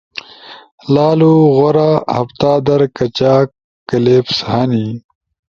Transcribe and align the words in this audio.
لالو 0.93 1.29
غورا! 1.55 1.89
ہفتہ 2.17 2.51
در 2.65 2.81
کچاک 2.97 3.47
کلپس 3.89 4.37
ہنی؟ 4.49 4.87